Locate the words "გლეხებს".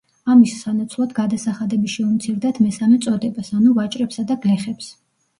4.47-4.89